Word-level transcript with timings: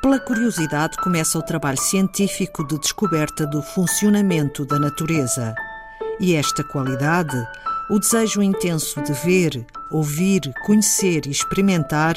Pela 0.00 0.18
curiosidade 0.18 0.96
começa 0.96 1.38
o 1.38 1.42
trabalho 1.42 1.76
científico 1.76 2.66
de 2.66 2.78
descoberta 2.78 3.46
do 3.46 3.60
funcionamento 3.60 4.64
da 4.64 4.78
natureza. 4.78 5.54
E 6.18 6.34
esta 6.34 6.64
qualidade, 6.64 7.36
o 7.90 7.98
desejo 7.98 8.42
intenso 8.42 9.02
de 9.02 9.12
ver, 9.12 9.66
ouvir, 9.90 10.40
conhecer 10.64 11.26
e 11.26 11.30
experimentar, 11.30 12.16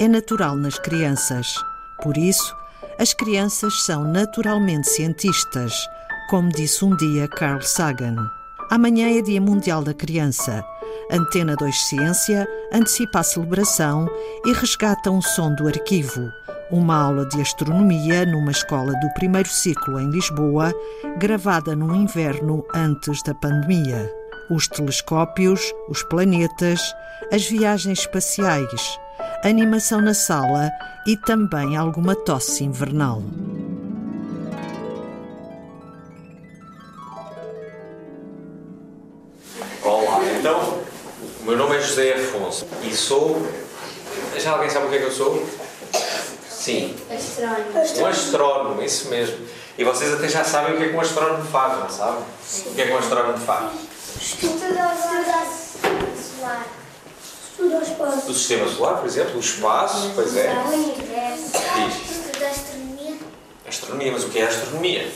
é 0.00 0.08
natural 0.08 0.56
nas 0.56 0.76
crianças. 0.80 1.54
Por 2.02 2.16
isso, 2.16 2.52
as 2.98 3.14
crianças 3.14 3.84
são 3.84 4.02
naturalmente 4.02 4.88
cientistas, 4.88 5.72
como 6.28 6.48
disse 6.48 6.84
um 6.84 6.96
dia 6.96 7.28
Carl 7.28 7.62
Sagan. 7.62 8.16
Amanhã 8.72 9.16
é 9.16 9.22
Dia 9.22 9.40
Mundial 9.40 9.84
da 9.84 9.94
Criança. 9.94 10.64
Antena 11.08 11.54
2 11.54 11.76
Ciência 11.88 12.48
antecipa 12.72 13.20
a 13.20 13.22
celebração 13.22 14.08
e 14.44 14.52
resgata 14.52 15.12
um 15.12 15.22
som 15.22 15.54
do 15.54 15.68
arquivo 15.68 16.28
uma 16.70 16.96
aula 16.96 17.26
de 17.26 17.40
astronomia 17.40 18.24
numa 18.24 18.50
escola 18.50 18.92
do 19.00 19.12
primeiro 19.14 19.48
ciclo 19.48 19.98
em 19.98 20.10
Lisboa, 20.10 20.72
gravada 21.18 21.74
no 21.74 21.94
inverno 21.94 22.64
antes 22.74 23.22
da 23.22 23.34
pandemia. 23.34 24.10
Os 24.50 24.68
telescópios, 24.68 25.72
os 25.88 26.02
planetas, 26.04 26.80
as 27.32 27.44
viagens 27.46 28.00
espaciais, 28.00 28.98
animação 29.42 30.00
na 30.00 30.14
sala 30.14 30.70
e 31.06 31.16
também 31.16 31.76
alguma 31.76 32.14
tosse 32.14 32.64
invernal. 32.64 33.22
Olá, 39.82 40.20
então, 40.38 40.80
o 41.40 41.44
meu 41.44 41.56
nome 41.56 41.76
é 41.76 41.80
José 41.80 42.14
Afonso 42.14 42.66
e 42.82 42.94
sou. 42.94 43.44
Já 44.38 44.52
alguém 44.52 44.70
sabe 44.70 44.86
o 44.86 44.88
que 44.88 44.96
é 44.96 44.98
que 44.98 45.04
eu 45.04 45.12
sou? 45.12 45.59
Sim. 46.60 46.94
Astrónomo. 47.10 48.00
Um 48.00 48.06
astrónomo, 48.06 48.82
isso 48.82 49.08
mesmo. 49.08 49.46
E 49.78 49.82
vocês 49.82 50.12
até 50.12 50.28
já 50.28 50.44
sabem 50.44 50.74
o 50.74 50.76
que 50.76 50.84
é 50.84 50.88
que 50.90 50.94
um 50.94 51.00
astrónomo 51.00 51.42
faz, 51.50 51.78
não 51.78 51.88
sabem? 51.88 52.22
O 52.66 52.74
que 52.74 52.82
é 52.82 52.86
que 52.86 52.92
um 52.92 52.98
astrónomo 52.98 53.38
faz? 53.38 53.72
Estuda 54.20 54.58
solar. 56.36 56.66
Estuda 57.50 57.76
o 57.78 57.82
espaço. 57.82 58.30
O 58.30 58.34
sistema 58.34 58.68
solar, 58.68 58.98
por 58.98 59.06
exemplo, 59.06 59.36
o 59.36 59.40
espaço, 59.40 60.12
pois 60.14 60.36
é. 60.36 60.52
O 60.52 60.68
universo. 60.68 61.56
Estuda 61.56 62.48
astronomia. 62.48 63.18
Astronomia, 63.66 64.12
mas 64.12 64.24
o 64.24 64.28
que 64.28 64.38
é 64.38 64.46
astronomia? 64.46 65.12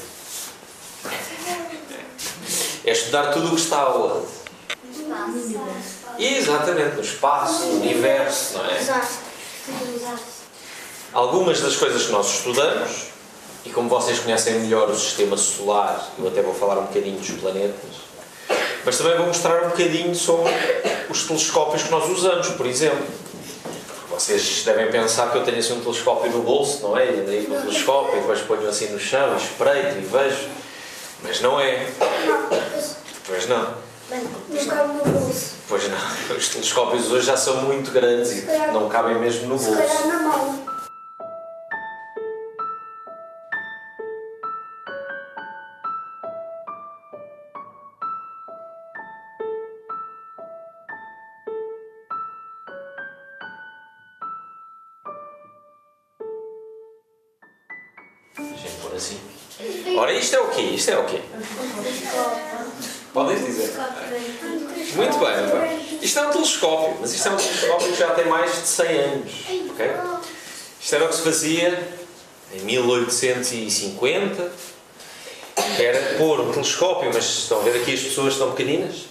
É 2.86 2.90
estudar 2.90 3.32
tudo 3.32 3.48
o 3.48 3.50
que 3.50 3.60
está 3.60 3.80
aonde? 3.80 4.26
Espaço. 4.90 6.18
Exatamente, 6.18 6.96
no 6.96 7.02
espaço, 7.02 7.66
no 7.66 7.82
universo, 7.82 8.56
não 8.56 8.64
é? 8.64 8.78
Exato. 8.78 9.24
Algumas 11.14 11.60
das 11.60 11.76
coisas 11.76 12.06
que 12.06 12.12
nós 12.12 12.26
estudamos, 12.28 13.04
e 13.64 13.70
como 13.70 13.88
vocês 13.88 14.18
conhecem 14.18 14.54
melhor 14.54 14.90
o 14.90 14.98
sistema 14.98 15.36
solar, 15.36 16.10
eu 16.18 16.26
até 16.26 16.42
vou 16.42 16.52
falar 16.52 16.76
um 16.78 16.86
bocadinho 16.86 17.16
dos 17.16 17.30
planetas, 17.30 17.90
mas 18.84 18.98
também 18.98 19.16
vou 19.16 19.26
mostrar 19.28 19.62
um 19.64 19.68
bocadinho 19.68 20.12
sobre 20.12 20.52
os 21.08 21.22
telescópios 21.22 21.84
que 21.84 21.90
nós 21.92 22.10
usamos, 22.10 22.48
por 22.48 22.66
exemplo. 22.66 23.06
Vocês 24.10 24.62
devem 24.64 24.90
pensar 24.90 25.30
que 25.30 25.38
eu 25.38 25.44
tenho 25.44 25.58
assim 25.58 25.74
um 25.74 25.80
telescópio 25.80 26.32
no 26.32 26.42
bolso, 26.42 26.82
não 26.82 26.98
é? 26.98 27.06
E 27.06 27.20
ando 27.20 27.30
aí 27.30 27.46
com 27.46 27.54
o 27.54 27.60
telescópio 27.60 28.16
e 28.16 28.20
depois 28.20 28.40
ponho 28.40 28.68
assim 28.68 28.88
no 28.88 28.98
chão, 28.98 29.36
espreito 29.36 29.96
e 29.96 30.00
vejo. 30.00 30.48
Mas 31.22 31.40
não 31.40 31.60
é. 31.60 31.86
Pois 33.26 33.48
não. 33.48 33.74
Não 34.10 34.88
no 34.88 35.04
bolso. 35.04 35.54
Pois 35.68 35.88
não. 35.88 36.36
Os 36.36 36.48
telescópios 36.48 37.10
hoje 37.10 37.26
já 37.26 37.36
são 37.36 37.62
muito 37.62 37.90
grandes 37.92 38.32
e 38.32 38.46
não 38.72 38.88
cabem 38.88 39.16
mesmo 39.18 39.48
no 39.48 39.58
Se 39.58 39.66
bolso. 39.70 40.08
na 40.08 40.18
mão. 40.18 40.73
Eu 58.36 58.70
pôr 58.82 58.96
assim. 58.96 59.18
Ora, 59.96 60.12
isto 60.12 60.34
é 60.34 60.40
o 60.40 60.48
quê? 60.48 60.62
Isto 60.62 60.90
é 60.90 60.98
o 60.98 61.04
quê? 61.04 61.20
Podem 63.12 63.36
dizer. 63.44 63.72
Muito 64.96 65.18
bem, 65.18 65.36
muito 65.38 65.56
bem. 65.60 65.98
Isto 66.02 66.18
é 66.18 66.28
um 66.28 66.30
telescópio, 66.32 66.96
mas 67.00 67.14
isto 67.14 67.28
é 67.28 67.30
um 67.30 67.36
telescópio 67.36 67.92
que 67.92 67.98
já 67.98 68.10
tem 68.10 68.26
mais 68.26 68.52
de 68.52 68.66
100 68.66 68.98
anos. 68.98 69.32
ok? 69.70 69.90
Isto 70.80 70.94
era 70.96 71.04
o 71.04 71.08
que 71.08 71.14
se 71.14 71.22
fazia 71.22 71.96
em 72.52 72.60
1850. 72.60 74.52
que 75.76 75.82
Era 75.82 76.18
pôr 76.18 76.40
um 76.40 76.50
telescópio, 76.50 77.10
mas 77.14 77.24
estão 77.24 77.60
a 77.60 77.62
ver 77.62 77.80
aqui 77.80 77.94
as 77.94 78.00
pessoas 78.00 78.32
estão 78.32 78.50
pequeninas? 78.50 79.04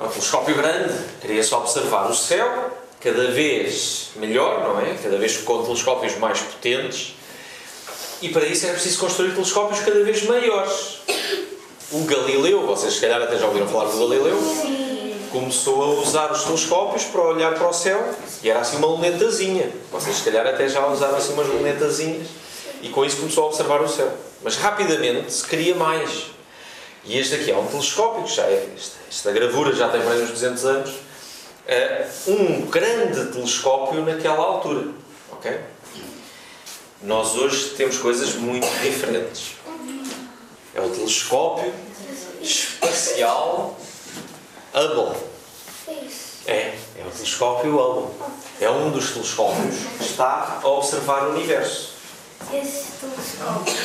É 0.00 0.02
um 0.02 0.08
telescópio 0.08 0.54
grande. 0.54 0.94
Queria-se 1.20 1.54
observar 1.54 2.10
o 2.10 2.14
céu, 2.14 2.70
cada 3.00 3.30
vez 3.30 4.10
melhor, 4.16 4.62
não 4.62 4.80
é? 4.80 4.96
Cada 5.02 5.18
vez 5.18 5.36
com 5.36 5.62
telescópios 5.62 6.16
mais 6.16 6.40
potentes. 6.40 7.17
E 8.20 8.28
para 8.30 8.44
isso 8.46 8.66
era 8.66 8.74
preciso 8.74 8.98
construir 8.98 9.32
telescópios 9.32 9.80
cada 9.80 10.02
vez 10.02 10.24
maiores. 10.24 10.98
O 11.92 12.04
Galileu, 12.04 12.66
vocês 12.66 12.94
se 12.94 13.00
calhar 13.00 13.22
até 13.22 13.38
já 13.38 13.46
ouviram 13.46 13.68
falar 13.68 13.84
do 13.86 13.98
Galileu, 13.98 14.38
começou 15.30 15.82
a 15.82 15.86
usar 16.02 16.32
os 16.32 16.42
telescópios 16.42 17.04
para 17.04 17.20
olhar 17.22 17.54
para 17.54 17.68
o 17.68 17.72
céu 17.72 18.12
e 18.42 18.50
era 18.50 18.60
assim 18.60 18.76
uma 18.76 18.88
lunetazinha. 18.88 19.70
Vocês 19.92 20.16
se 20.16 20.24
calhar 20.24 20.46
até 20.46 20.68
já 20.68 20.86
usaram 20.86 21.16
assim 21.16 21.32
umas 21.32 21.46
lunetazinhas 21.46 22.26
e 22.82 22.88
com 22.88 23.04
isso 23.04 23.18
começou 23.18 23.44
a 23.44 23.46
observar 23.46 23.80
o 23.82 23.88
céu. 23.88 24.12
Mas 24.42 24.56
rapidamente 24.56 25.32
se 25.32 25.46
queria 25.46 25.74
mais. 25.74 26.26
E 27.04 27.18
este 27.18 27.36
aqui 27.36 27.50
é 27.50 27.56
um 27.56 27.66
telescópio, 27.66 28.24
que 28.24 28.34
já 28.34 28.42
é, 28.42 28.68
esta, 28.76 28.96
esta 29.08 29.32
gravura 29.32 29.74
já 29.74 29.88
tem 29.88 30.02
mais 30.02 30.20
uns 30.22 30.30
200 30.30 30.64
anos, 30.64 30.94
é 31.66 32.06
um 32.26 32.66
grande 32.66 33.26
telescópio 33.32 34.04
naquela 34.04 34.44
altura. 34.44 34.88
ok? 35.32 35.58
Nós 37.02 37.34
hoje 37.36 37.70
temos 37.76 37.98
coisas 37.98 38.34
muito 38.34 38.66
diferentes. 38.82 39.52
É 40.74 40.80
o 40.80 40.88
telescópio 40.90 41.72
espacial 42.42 43.78
Hubble. 44.74 45.16
É 45.86 45.92
isso. 46.04 46.28
É, 46.46 46.74
é 46.98 47.04
o 47.06 47.10
telescópio 47.10 47.76
Hubble. 47.76 48.14
É 48.60 48.70
um 48.70 48.90
dos 48.90 49.10
telescópios 49.12 49.74
que 49.98 50.04
está 50.04 50.60
a 50.62 50.68
observar 50.68 51.28
o 51.28 51.30
universo. 51.34 51.92
Esses 52.52 52.86
telescópios 53.00 53.76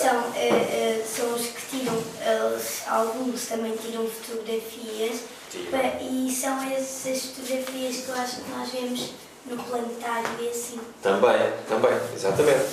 são, 0.00 0.32
eh, 0.36 0.48
eh, 0.48 1.04
são 1.16 1.34
os 1.34 1.46
que 1.46 1.62
tiram, 1.78 1.94
eles, 2.20 2.82
alguns 2.86 3.46
também 3.46 3.74
tiram 3.76 4.06
fotografias 4.06 5.20
pa- 5.70 5.98
e 6.02 6.30
são 6.30 6.62
essas 6.70 7.22
fotografias 7.22 7.96
que 8.04 8.10
acho 8.12 8.36
que 8.36 8.50
nós 8.50 8.70
vemos 8.70 9.10
no 9.48 9.62
planetário 9.62 10.28
e 10.40 10.48
assim. 10.48 10.80
Também, 11.02 11.52
também, 11.68 11.98
exatamente. 12.14 12.66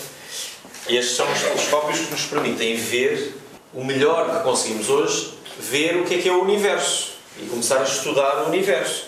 Estes 0.89 1.15
são 1.15 1.31
os 1.31 1.39
telescópios 1.39 1.99
que 1.99 2.11
nos 2.11 2.25
permitem 2.25 2.75
ver 2.75 3.37
o 3.73 3.83
melhor 3.83 4.37
que 4.37 4.43
conseguimos 4.43 4.89
hoje, 4.89 5.33
ver 5.59 5.97
o 5.97 6.03
que 6.03 6.15
é 6.15 6.17
que 6.17 6.29
é 6.29 6.31
o 6.31 6.41
universo 6.41 7.13
e 7.39 7.45
começar 7.45 7.79
a 7.79 7.83
estudar 7.83 8.43
o 8.43 8.47
universo. 8.47 9.05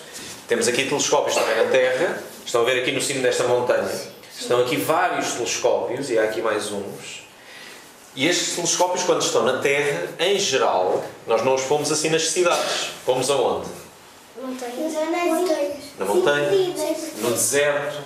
Temos 0.48 0.68
aqui 0.68 0.84
telescópios 0.84 1.34
também 1.34 1.56
na 1.56 1.70
Terra, 1.70 2.22
estão 2.44 2.62
a 2.62 2.64
ver 2.64 2.80
aqui 2.80 2.92
no 2.92 3.00
cimo 3.00 3.20
desta 3.20 3.44
montanha. 3.44 3.90
Estão 4.38 4.60
aqui 4.60 4.76
vários 4.76 5.32
telescópios 5.32 6.10
e 6.10 6.18
há 6.18 6.24
aqui 6.24 6.40
mais 6.40 6.70
uns. 6.70 7.26
E 8.14 8.26
estes 8.26 8.54
telescópios, 8.54 9.04
quando 9.04 9.20
estão 9.20 9.42
na 9.42 9.58
Terra, 9.58 10.08
em 10.18 10.38
geral, 10.38 11.04
nós 11.26 11.44
não 11.44 11.54
os 11.54 11.62
pomos 11.62 11.92
assim 11.92 12.08
nas 12.08 12.28
cidades. 12.30 12.90
Pomos 13.04 13.30
aonde? 13.30 13.68
Montanhas. 14.40 14.94
Na 15.98 16.04
montanha, 16.04 16.50
no 17.18 17.30
deserto. 17.30 18.02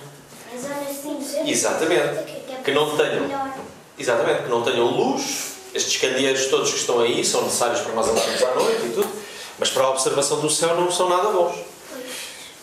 Exatamente. 1.44 2.32
Que 2.64 2.72
não 2.72 2.96
tenham. 2.96 3.52
Exatamente, 3.98 4.42
que 4.44 4.48
não 4.48 4.62
tenham 4.62 4.87
luz. 4.87 5.50
Estes 5.75 6.00
candeeiros 6.00 6.46
todos 6.46 6.70
que 6.70 6.78
estão 6.78 7.00
aí 7.00 7.25
são 7.25 7.42
necessários 7.42 7.81
para 7.81 7.92
nós 7.94 8.08
andarmos 8.08 8.42
à 8.42 8.54
noite 8.54 8.87
e 8.87 8.92
tudo, 8.92 9.08
mas 9.58 9.70
para 9.70 9.84
a 9.84 9.90
observação 9.90 10.40
do 10.40 10.50
céu 10.50 10.75
não 10.75 10.90
são 10.90 11.08
nada 11.08 11.31
bons. 11.31 11.54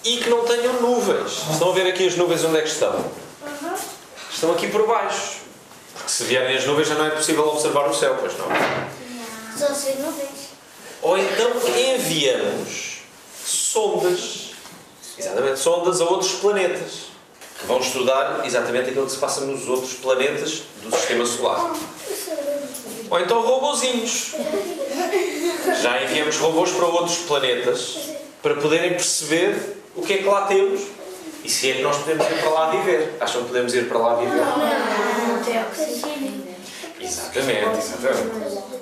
E 0.04 0.18
que 0.18 0.30
não 0.30 0.44
tenham 0.44 0.82
nuvens. 0.82 1.44
Estão 1.52 1.70
a 1.70 1.74
ver 1.74 1.88
aqui 1.88 2.08
as 2.08 2.16
nuvens 2.16 2.44
onde 2.44 2.58
é 2.58 2.62
que 2.62 2.70
estão? 2.70 3.06
Estão 4.32 4.52
aqui 4.52 4.68
por 4.68 4.86
baixo. 4.88 5.38
Porque 5.94 6.12
se 6.12 6.24
vierem 6.26 6.58
as 6.58 6.66
nuvens 6.66 6.88
já 6.88 6.96
não 6.96 7.06
é 7.06 7.10
possível 7.12 7.48
observar 7.48 7.90
o 7.90 7.94
céu, 7.94 8.18
pois 8.20 8.34
não. 8.38 8.48
Só 9.58 9.74
se 9.74 9.94
nuvens. 9.94 10.50
Ou 11.02 11.18
então 11.18 11.52
enviamos 11.96 13.00
sondas, 13.46 14.47
exatamente, 15.18 15.60
sondas 15.60 16.02
a 16.02 16.06
outros 16.06 16.34
planetas, 16.34 17.08
que 17.60 17.66
vão 17.66 17.80
estudar 17.80 18.42
exatamente 18.46 18.90
aquilo 18.90 19.06
que 19.06 19.12
se 19.12 19.18
passa 19.18 19.42
nos 19.42 19.68
outros 19.68 19.94
planetas 19.94 20.64
do 20.84 20.96
Sistema 20.96 21.26
Solar. 21.26 21.74
Ou 23.10 23.20
então 23.20 23.42
robozinhos. 23.42 24.36
Já 25.82 26.04
enviamos 26.04 26.38
robôs 26.38 26.72
para 26.72 26.86
outros 26.86 27.18
planetas 27.20 27.98
para 28.42 28.56
poderem 28.56 28.92
perceber 28.92 29.78
o 29.96 30.02
que 30.02 30.14
é 30.14 30.18
que 30.18 30.26
lá 30.26 30.46
temos 30.46 30.82
E 31.44 31.50
se 31.50 31.72
é 31.72 31.74
que 31.76 31.82
nós 31.82 31.98
podemos 31.98 32.26
ir 32.26 32.40
para 32.40 32.50
lá 32.50 32.70
viver? 32.72 33.16
Acham 33.20 33.42
que 33.42 33.48
podemos 33.48 33.74
ir 33.74 33.88
para 33.88 33.98
lá 33.98 34.16
viver? 34.16 34.36
Não, 34.36 34.58
não 34.58 35.44
tem 35.44 35.62
oxigênio. 35.64 36.46
Exatamente, 37.00 37.78
exatamente. 37.78 38.77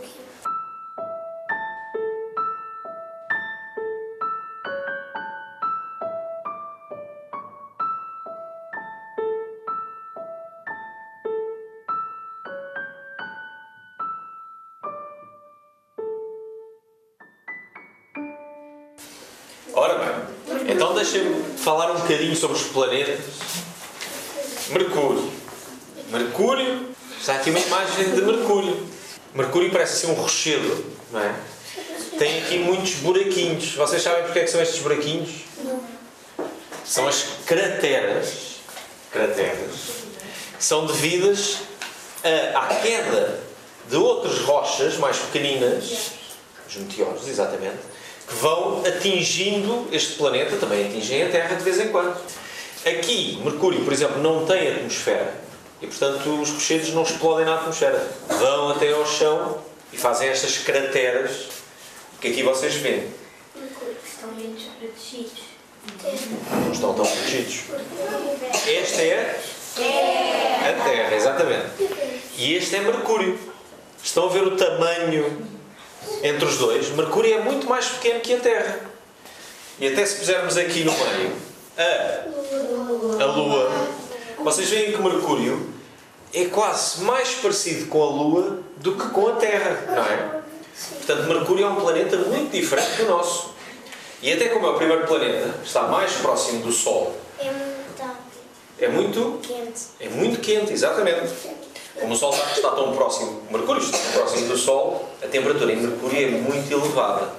Ora 19.78 19.98
bem, 19.98 20.72
então 20.72 20.94
deixem-me 20.94 21.44
falar 21.58 21.92
um 21.92 22.00
bocadinho 22.00 22.36
sobre 22.36 22.56
os 22.58 22.64
planetas. 22.64 23.20
Mercúrio. 24.70 25.32
Mercúrio, 26.10 26.90
está 27.20 27.36
aqui 27.36 27.50
uma 27.50 27.60
imagem 27.60 28.12
de 28.16 28.22
Mercúrio. 28.22 28.88
Mercúrio 29.34 29.70
parece 29.72 30.00
ser 30.00 30.08
um 30.08 30.14
rochedo, 30.14 30.86
não 31.12 31.20
é? 31.20 31.36
Tem 32.18 32.40
aqui 32.44 32.60
muitos 32.60 32.94
buraquinhos. 32.96 33.74
Vocês 33.74 34.02
sabem 34.02 34.24
porque 34.24 34.40
é 34.40 34.44
que 34.44 34.50
são 34.52 34.62
estes 34.62 34.80
buraquinhos? 34.82 35.30
São 36.86 37.06
as 37.08 37.26
crateras. 37.46 38.56
Crateras. 39.12 39.72
São 40.58 40.86
devidas 40.86 41.58
a- 42.24 42.60
à 42.60 42.76
queda 42.76 43.42
de 43.90 43.98
outras 43.98 44.40
rochas 44.40 44.96
mais 44.98 45.18
pequeninas, 45.18 46.12
os 46.68 46.76
meteoros, 46.78 47.28
exatamente, 47.28 47.78
que 48.28 48.36
vão 48.36 48.84
atingindo 48.86 49.88
este 49.92 50.14
planeta, 50.14 50.58
também 50.58 50.88
atingem 50.88 51.24
a 51.24 51.30
Terra 51.30 51.56
de 51.56 51.64
vez 51.64 51.80
em 51.80 51.90
quando. 51.90 52.16
Aqui, 52.86 53.40
Mercúrio, 53.44 53.84
por 53.84 53.94
exemplo, 53.94 54.22
não 54.22 54.46
tem 54.46 54.68
atmosfera 54.68 55.34
e, 55.82 55.88
portanto, 55.88 56.42
os 56.42 56.50
rochedos 56.52 56.90
não 56.94 57.04
explodem 57.04 57.46
na 57.46 57.56
atmosfera. 57.56 58.08
Vão 58.28 58.70
até 58.70 58.92
ao 58.92 59.06
chão 59.06 59.60
e 59.92 59.98
fazem 59.98 60.30
estas 60.30 60.58
crateras 60.60 61.48
que 62.20 62.28
aqui 62.28 62.44
vocês 62.44 62.76
veem. 62.76 63.08
Estão 64.06 64.32
menos 64.32 64.64
protegidos. 64.80 65.44
Não 66.52 66.72
estão 66.72 66.94
tão 66.94 67.06
protegidos. 67.06 67.64
Esta 68.68 69.02
é 69.02 69.40
a 70.70 70.84
Terra, 70.84 71.16
exatamente. 71.16 71.68
E 72.38 72.56
este 72.56 72.76
é 72.76 72.82
Mercúrio. 72.82 73.38
Estão 74.04 74.26
a 74.26 74.30
ver 74.30 74.44
o 74.44 74.56
tamanho 74.56 75.48
entre 76.24 76.46
os 76.46 76.58
dois? 76.58 76.90
Mercúrio 76.90 77.36
é 77.36 77.42
muito 77.42 77.68
mais 77.68 77.88
pequeno 77.88 78.20
que 78.20 78.34
a 78.34 78.40
Terra. 78.40 78.80
E 79.80 79.88
até 79.88 80.06
se 80.06 80.16
pusermos 80.16 80.58
aqui 80.58 80.84
no 80.84 80.92
meio 80.94 81.34
a, 81.78 83.24
a 83.24 83.26
Lua, 83.26 83.72
vocês 84.40 84.70
veem 84.70 84.94
que 84.94 85.02
Mercúrio 85.02 85.74
é 86.34 86.46
quase 86.46 87.02
mais 87.04 87.36
parecido 87.36 87.88
com 87.88 88.04
a 88.04 88.08
Lua 88.08 88.60
do 88.78 88.96
que 88.96 89.10
com 89.10 89.28
a 89.28 89.34
Terra, 89.34 89.84
não 89.96 90.04
é? 90.04 90.42
Portanto, 90.98 91.28
Mercúrio 91.28 91.66
é 91.66 91.70
um 91.70 91.76
planeta 91.76 92.18
muito 92.18 92.52
diferente 92.52 92.98
do 92.98 93.06
nosso. 93.08 93.54
E 94.22 94.32
até 94.32 94.50
como 94.50 94.66
é 94.66 94.70
o 94.70 94.76
primeiro 94.76 95.06
planeta, 95.06 95.54
está 95.64 95.84
mais 95.84 96.14
próximo 96.14 96.62
do 96.62 96.72
Sol, 96.72 97.16
É 97.40 97.52
muito 97.52 97.86
é 98.78 98.88
muito, 98.90 99.40
quente. 99.42 99.82
é 100.00 100.10
muito 100.10 100.42
quente, 100.42 100.74
exatamente. 100.74 101.32
Como 102.00 102.14
o 102.14 102.18
Sol 102.18 102.34
está, 102.34 102.52
está 102.52 102.72
tão 102.72 102.94
próximo, 102.94 103.42
Mercúrio 103.50 103.82
está 103.82 103.98
tão 103.98 104.12
próximo 104.12 104.48
do 104.50 104.58
Sol, 104.58 105.05
a 105.26 105.28
temperatura 105.28 105.74
em 105.74 105.78
Mercúrio 105.78 106.28
é 106.28 106.30
muito 106.30 106.72
elevada. 106.72 107.30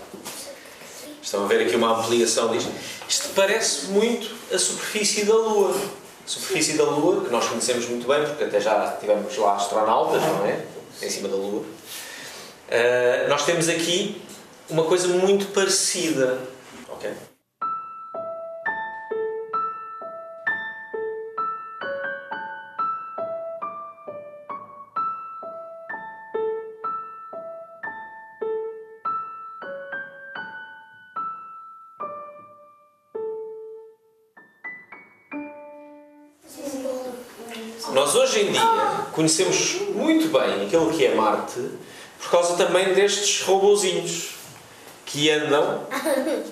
Estão 1.23 1.45
a 1.45 1.47
ver 1.47 1.67
aqui 1.67 1.77
uma 1.77 1.99
ampliação 1.99 2.51
disto. 2.51 2.71
Isto 3.09 3.29
parece 3.35 3.87
muito 3.87 4.35
a 4.53 4.59
superfície 4.59 5.25
da 5.25 5.35
Lua. 5.35 5.71
A 5.71 6.29
superfície 6.29 6.77
da 6.77 6.85
Lua, 6.85 7.25
que 7.25 7.31
nós 7.31 7.49
conhecemos 7.49 7.89
muito 7.89 8.07
bem, 8.07 8.25
porque 8.25 8.45
até 8.45 8.61
já 8.61 8.97
tivemos 9.01 9.37
lá 9.37 9.55
astronautas, 9.55 10.23
não 10.23 10.45
é? 10.47 10.65
Em 11.03 11.11
cima 11.11 11.29
da 11.29 11.37
Lua. 11.37 11.65
Ah, 12.71 13.29
nós 13.29 13.45
temos 13.45 13.69
aqui 13.69 14.21
uma 14.69 14.85
coisa 14.85 15.09
muito 15.09 15.47
parecida. 15.47 16.39
Ok? 16.89 17.11
Hoje 38.17 38.41
em 38.41 38.53
dia 38.53 38.63
conhecemos 39.13 39.77
muito 39.95 40.29
bem 40.29 40.67
aquilo 40.67 40.91
que 40.91 41.07
é 41.07 41.15
Marte 41.15 41.61
por 42.19 42.31
causa 42.31 42.57
também 42.57 42.93
destes 42.95 43.43
robozinhos 43.43 44.37
que 45.05 45.31
andam, 45.31 45.87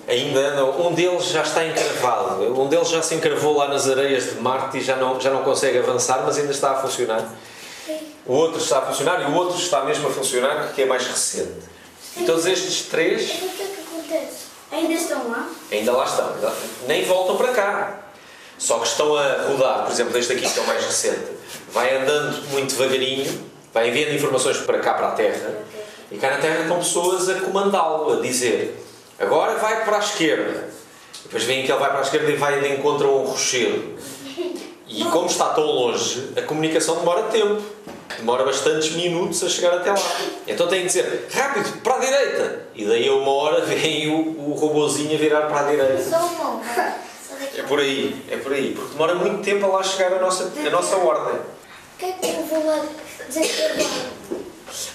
ainda 0.07 0.39
andam, 0.39 0.87
um 0.87 0.93
deles 0.93 1.25
já 1.25 1.41
está 1.41 1.65
encravado, 1.67 2.41
um 2.57 2.69
deles 2.69 2.89
já 2.89 3.01
se 3.01 3.13
encravou 3.13 3.57
lá 3.57 3.67
nas 3.67 3.87
areias 3.87 4.31
de 4.31 4.35
Marte 4.39 4.77
e 4.77 4.81
já 4.81 4.95
não, 4.95 5.19
já 5.19 5.29
não 5.29 5.43
consegue 5.43 5.77
avançar, 5.77 6.23
mas 6.25 6.37
ainda 6.37 6.51
está 6.51 6.71
a 6.71 6.75
funcionar. 6.75 7.29
O 8.25 8.33
outro 8.33 8.59
está 8.61 8.79
a 8.79 8.81
funcionar 8.83 9.21
e 9.21 9.25
o 9.25 9.35
outro 9.35 9.59
está 9.59 9.83
mesmo 9.83 10.07
a 10.07 10.11
funcionar, 10.11 10.71
que 10.73 10.81
é 10.81 10.85
mais 10.85 11.05
recente. 11.05 11.65
E 12.15 12.23
todos 12.23 12.45
estes 12.45 12.83
três 12.83 13.23
O 13.23 13.49
que 13.49 13.61
é 13.61 13.65
que 13.65 13.81
acontece? 13.81 14.45
Ainda 14.71 14.93
estão 14.93 15.29
lá? 15.29 15.49
ainda 15.69 15.91
lá 15.91 16.05
estão, 16.05 16.33
nem 16.87 17.03
voltam 17.03 17.35
para 17.35 17.53
cá. 17.53 18.04
Só 18.57 18.79
que 18.79 18.87
estão 18.87 19.15
a 19.15 19.47
rodar, 19.47 19.83
por 19.83 19.91
exemplo, 19.91 20.17
este 20.17 20.33
aqui 20.33 20.49
que 20.49 20.59
é 20.59 20.61
o 20.61 20.67
mais 20.67 20.83
recente, 20.83 21.25
vai 21.71 21.95
andando 21.97 22.49
muito 22.49 22.75
devagarinho, 22.75 23.51
vai 23.73 23.89
enviando 23.89 24.15
informações 24.15 24.57
para 24.57 24.79
cá, 24.79 24.93
para 24.93 25.09
a 25.09 25.11
Terra, 25.11 25.53
e 26.11 26.17
cá 26.17 26.31
na 26.31 26.37
Terra 26.37 26.61
estão 26.61 26.77
pessoas 26.77 27.27
a 27.29 27.35
comandá-lo, 27.41 28.13
a 28.13 28.21
dizer 28.21 28.81
agora 29.19 29.55
vai 29.55 29.83
para 29.83 29.97
a 29.97 29.99
esquerda. 29.99 30.69
Depois 31.23 31.43
vem 31.43 31.65
que 31.65 31.71
ele 31.71 31.79
vai 31.79 31.89
para 31.89 31.99
a 31.99 32.03
esquerda 32.03 32.31
e 32.31 32.35
vai 32.35 32.59
de 32.59 32.73
encontro 32.73 33.09
a 33.09 33.11
um 33.11 33.25
rochedo. 33.25 33.95
E 34.87 35.03
como 35.05 35.25
está 35.25 35.49
tão 35.49 35.65
longe, 35.65 36.29
a 36.37 36.41
comunicação 36.43 36.97
demora 36.97 37.23
tempo. 37.23 37.61
Demora 38.17 38.45
bastantes 38.45 38.91
minutos 38.91 39.43
a 39.43 39.49
chegar 39.49 39.73
até 39.73 39.91
lá. 39.91 40.11
Então 40.47 40.67
tem 40.67 40.81
que 40.81 40.87
dizer 40.87 41.27
rápido, 41.33 41.81
para 41.81 41.95
a 41.95 41.99
direita. 41.99 42.67
E 42.75 42.85
daí 42.85 43.07
a 43.09 43.13
uma 43.13 43.31
hora 43.31 43.61
vem 43.65 44.07
o, 44.07 44.51
o 44.51 44.53
robozinho 44.53 45.15
a 45.15 45.17
virar 45.17 45.41
para 45.47 45.61
a 45.61 45.63
direita. 45.63 46.03
É 47.57 47.63
por 47.63 47.79
aí, 47.79 48.23
é 48.29 48.37
por 48.37 48.53
aí. 48.53 48.73
Porque 48.73 48.91
demora 48.91 49.15
muito 49.15 49.43
tempo 49.43 49.65
a 49.65 49.69
lá 49.69 49.83
chegar 49.83 50.13
a 50.13 50.19
nossa, 50.19 50.51
a 50.55 50.69
nossa 50.69 50.97
ordem. 50.97 51.35
O 51.35 51.97
que 51.97 52.05
é 52.05 52.11
que 52.11 52.27
eu 52.27 52.45
vou 52.45 52.65
lá 52.65 52.85
desacabar? 53.27 53.85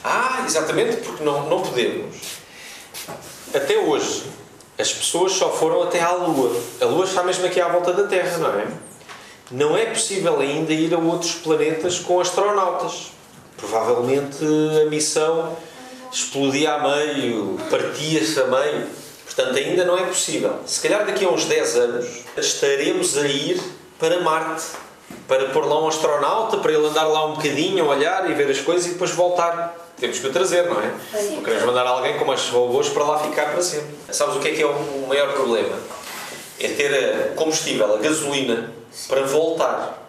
Ah, 0.05 0.45
exatamente, 0.47 0.99
porque 0.99 1.25
não, 1.25 1.49
não 1.49 1.63
podemos. 1.63 2.15
Até 3.55 3.79
hoje, 3.79 4.25
as 4.79 4.93
pessoas 4.93 5.33
só 5.33 5.51
foram 5.51 5.83
até 5.83 6.01
à 6.01 6.13
Lua. 6.13 6.55
A 6.81 6.85
Lua 6.85 7.05
está 7.05 7.23
mesmo 7.23 7.47
aqui 7.47 7.61
à 7.61 7.69
volta 7.69 7.93
da 7.93 8.07
Terra, 8.07 8.39
não 8.39 8.61
é? 8.61 8.67
Não 9.51 9.77
é 9.77 9.87
possível 9.87 10.39
ainda 10.39 10.73
ir 10.73 10.95
a 10.95 10.99
outros 10.99 11.33
planetas 11.35 11.99
com 11.99 12.21
astronautas. 12.21 13.13
Provavelmente 13.57 14.45
a 14.83 14.89
missão 14.89 15.57
explodia 16.13 16.75
a 16.75 16.79
meio, 16.79 17.59
partia-se 17.71 18.41
a 18.41 18.47
meio. 18.47 18.87
Portanto, 19.35 19.57
ainda 19.57 19.85
não 19.85 19.97
é 19.97 20.03
possível. 20.03 20.59
Se 20.67 20.81
calhar 20.81 21.07
daqui 21.07 21.25
a 21.25 21.29
uns 21.29 21.45
10 21.45 21.77
anos 21.77 22.07
estaremos 22.37 23.17
a 23.17 23.27
ir 23.27 23.63
para 23.99 24.21
Marte. 24.21 24.65
Para 25.27 25.49
pôr 25.51 25.65
lá 25.67 25.81
um 25.83 25.89
astronauta, 25.89 26.57
para 26.57 26.73
ele 26.73 26.87
andar 26.87 27.05
lá 27.05 27.27
um 27.27 27.35
bocadinho, 27.35 27.87
olhar 27.87 28.29
e 28.29 28.35
ver 28.35 28.51
as 28.51 28.61
coisas 28.61 28.87
e 28.87 28.91
depois 28.91 29.11
voltar. 29.13 29.77
Temos 29.97 30.19
que 30.19 30.27
o 30.27 30.33
trazer, 30.33 30.67
não 30.67 30.81
é? 30.81 30.93
Não 31.31 31.43
queremos 31.43 31.65
mandar 31.65 31.87
alguém 31.87 32.17
com 32.19 32.25
umas 32.25 32.49
robôs 32.49 32.89
para 32.89 33.05
lá 33.05 33.19
ficar 33.19 33.53
para 33.53 33.63
sempre. 33.63 33.95
Sabes 34.11 34.37
o 34.37 34.41
que 34.41 34.49
é 34.49 34.53
que 34.53 34.63
é 34.63 34.67
o 34.67 35.07
maior 35.09 35.33
problema? 35.33 35.77
É 36.59 36.69
ter 36.69 36.93
a 36.95 37.35
combustível, 37.35 37.95
a 37.95 37.99
gasolina, 37.99 38.73
para 39.09 39.23
voltar. 39.23 40.09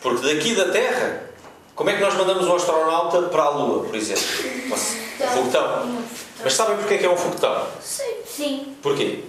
Porque 0.00 0.34
daqui 0.34 0.54
da 0.54 0.70
Terra, 0.70 1.22
como 1.74 1.90
é 1.90 1.94
que 1.94 2.00
nós 2.00 2.14
mandamos 2.14 2.46
um 2.46 2.56
astronauta 2.56 3.22
para 3.22 3.42
a 3.42 3.50
Lua, 3.50 3.84
por 3.84 3.94
exemplo? 3.94 4.24
Um 4.70 5.26
foguetão. 5.26 6.02
Mas 6.42 6.52
sabem 6.52 6.76
porque 6.76 6.94
é 6.94 6.98
que 6.98 7.06
é 7.06 7.10
um 7.10 7.16
foguetão? 7.16 7.66
Sei. 7.82 8.18
Sim, 8.38 8.76
Porquê? 8.80 9.24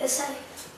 eu 0.00 0.08
sei. 0.08 0.24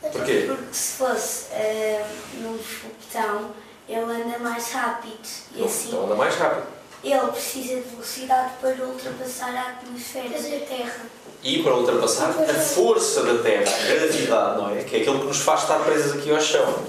Porquê? 0.01 0.47
Porque 0.49 0.65
se 0.75 0.97
fosse 0.97 1.45
eh, 1.53 2.05
num 2.39 2.59
foguetão, 2.59 3.51
ele 3.89 4.01
anda 4.01 4.37
mais 4.41 4.73
rápido. 4.73 5.29
E 5.55 5.63
assim, 5.65 5.91
Então 5.91 6.07
anda 6.07 6.17
mais 6.17 6.35
rápido. 6.35 6.67
ele 7.05 7.21
precisa 7.29 7.77
de 7.77 7.83
velocidade 7.83 8.51
para 8.61 8.85
ultrapassar 8.85 9.55
a 9.55 9.69
atmosfera 9.79 10.31
da 10.31 10.67
Terra. 10.67 11.03
E 11.45 11.63
para 11.63 11.73
ultrapassar 11.77 12.31
a 12.31 12.55
força 12.55 13.23
da 13.23 13.41
Terra, 13.45 13.73
a 13.73 13.87
gravidade, 13.95 14.59
não 14.61 14.71
é? 14.77 14.83
Que 14.83 14.97
é 14.97 15.01
aquilo 15.03 15.21
que 15.21 15.27
nos 15.27 15.39
faz 15.43 15.61
estar 15.63 15.79
presos 15.85 16.19
aqui 16.19 16.33
ao 16.35 16.41
chão. 16.41 16.83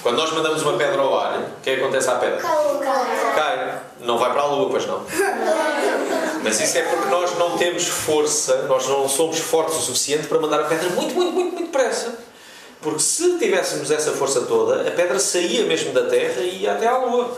Quando 0.00 0.16
nós 0.16 0.30
mandamos 0.32 0.62
uma 0.62 0.78
pedra 0.78 1.02
ao 1.02 1.18
ar, 1.18 1.40
o 1.40 1.60
que 1.60 1.70
é 1.70 1.74
que 1.74 1.80
acontece 1.82 2.08
à 2.08 2.14
pedra? 2.14 2.38
Cai. 3.34 3.80
Não 3.98 4.16
vai 4.16 4.32
para 4.32 4.42
a 4.42 4.46
Lua, 4.46 4.70
pois 4.70 4.86
não. 4.86 5.04
Mas 6.42 6.60
isso 6.60 6.78
é 6.78 6.82
porque 6.82 7.08
nós 7.08 7.36
não 7.38 7.56
temos 7.56 7.86
força, 7.86 8.62
nós 8.68 8.86
não 8.86 9.08
somos 9.08 9.38
fortes 9.38 9.76
o 9.76 9.80
suficiente 9.80 10.26
para 10.26 10.38
mandar 10.38 10.60
a 10.60 10.64
pedra 10.64 10.88
muito, 10.90 11.14
muito, 11.14 11.32
muito, 11.32 11.52
muito 11.52 11.66
depressa. 11.66 12.18
Porque 12.80 13.00
se 13.00 13.38
tivéssemos 13.38 13.90
essa 13.90 14.12
força 14.12 14.42
toda, 14.42 14.88
a 14.88 14.90
pedra 14.92 15.18
saía 15.18 15.64
mesmo 15.64 15.92
da 15.92 16.04
Terra 16.04 16.40
e 16.40 16.62
ia 16.62 16.72
até 16.72 16.86
à 16.86 16.96
Lua. 16.98 17.36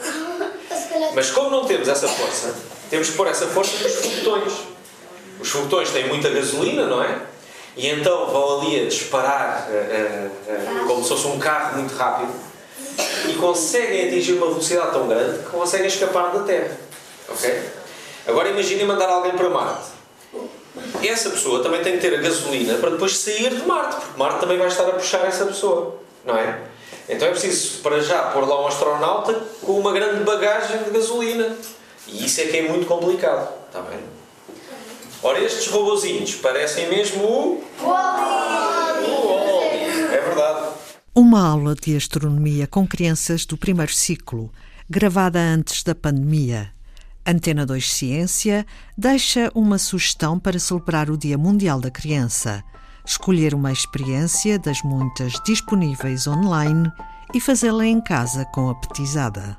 Mas 1.14 1.30
como 1.30 1.50
não 1.50 1.64
temos 1.64 1.88
essa 1.88 2.06
força, 2.08 2.54
temos 2.90 3.10
que 3.10 3.16
pôr 3.16 3.26
essa 3.26 3.46
força 3.46 3.82
nos 3.82 3.94
foguetões. 3.94 4.52
Os 5.40 5.48
foguetões 5.48 5.90
têm 5.90 6.08
muita 6.08 6.28
gasolina, 6.28 6.86
não 6.86 7.02
é? 7.02 7.22
E 7.76 7.88
então 7.88 8.26
vão 8.26 8.60
ali 8.60 8.82
a 8.82 8.88
disparar 8.88 9.68
uh, 9.70 9.72
uh, 9.72 10.82
uh, 10.82 10.86
como 10.86 11.02
se 11.02 11.08
fosse 11.08 11.26
um 11.26 11.38
carro 11.38 11.78
muito 11.78 11.94
rápido 11.94 12.32
e 13.28 13.34
conseguem 13.34 14.08
atingir 14.08 14.34
uma 14.34 14.48
velocidade 14.48 14.92
tão 14.92 15.08
grande 15.08 15.38
que 15.38 15.50
conseguem 15.50 15.86
escapar 15.86 16.32
da 16.32 16.40
Terra. 16.40 16.76
Ok? 17.28 17.79
Agora 18.30 18.48
imaginem 18.48 18.86
mandar 18.86 19.08
alguém 19.08 19.32
para 19.32 19.50
Marte. 19.50 19.90
Essa 21.02 21.30
pessoa 21.30 21.62
também 21.62 21.82
tem 21.82 21.94
que 21.94 21.98
ter 21.98 22.14
a 22.14 22.22
gasolina 22.22 22.74
para 22.74 22.90
depois 22.90 23.18
sair 23.18 23.50
de 23.50 23.66
Marte, 23.66 23.96
porque 23.96 24.18
Marte 24.18 24.40
também 24.40 24.56
vai 24.56 24.68
estar 24.68 24.84
a 24.88 24.92
puxar 24.92 25.26
essa 25.26 25.44
pessoa, 25.46 26.00
não 26.24 26.36
é? 26.36 26.60
Então 27.08 27.26
é 27.26 27.32
preciso, 27.32 27.80
para 27.80 28.00
já, 28.00 28.22
pôr 28.30 28.46
lá 28.46 28.62
um 28.62 28.68
astronauta 28.68 29.34
com 29.62 29.72
uma 29.72 29.92
grande 29.92 30.22
bagagem 30.22 30.84
de 30.84 30.90
gasolina. 30.90 31.56
E 32.06 32.24
isso 32.24 32.40
é 32.40 32.44
que 32.44 32.56
é 32.58 32.62
muito 32.62 32.86
complicado, 32.86 33.52
está 33.66 33.82
bem? 33.82 33.98
Ora, 35.22 35.40
estes 35.40 35.66
robozinhos 35.66 36.36
parecem 36.36 36.88
mesmo 36.88 37.24
o. 37.24 37.64
O 37.82 37.88
Wally! 37.88 39.34
É 40.14 40.20
verdade. 40.24 40.68
Uma 41.12 41.48
aula 41.48 41.74
de 41.74 41.96
astronomia 41.96 42.68
com 42.68 42.86
crianças 42.86 43.44
do 43.44 43.56
primeiro 43.56 43.92
ciclo, 43.92 44.52
gravada 44.88 45.40
antes 45.40 45.82
da 45.82 45.96
pandemia. 45.96 46.72
Antena 47.26 47.66
2 47.66 47.92
Ciência 47.92 48.66
deixa 48.96 49.50
uma 49.54 49.78
sugestão 49.78 50.38
para 50.38 50.58
celebrar 50.58 51.10
o 51.10 51.18
Dia 51.18 51.36
Mundial 51.36 51.80
da 51.80 51.90
Criança. 51.90 52.64
Escolher 53.04 53.54
uma 53.54 53.72
experiência 53.72 54.58
das 54.58 54.82
muitas 54.82 55.34
disponíveis 55.44 56.26
online 56.26 56.90
e 57.34 57.40
fazê-la 57.40 57.86
em 57.86 58.00
casa 58.00 58.44
com 58.46 58.70
a 58.70 58.74
petizada. 58.74 59.58